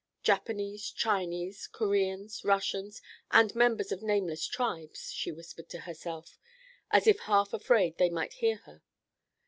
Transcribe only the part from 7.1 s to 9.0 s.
half afraid they might hear her.